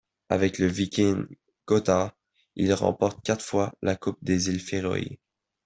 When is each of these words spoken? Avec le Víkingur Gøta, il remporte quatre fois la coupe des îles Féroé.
Avec 0.29 0.57
le 0.57 0.65
Víkingur 0.65 1.27
Gøta, 1.67 2.17
il 2.55 2.73
remporte 2.73 3.23
quatre 3.23 3.45
fois 3.45 3.75
la 3.83 3.95
coupe 3.95 4.17
des 4.23 4.49
îles 4.49 4.59
Féroé. 4.59 5.19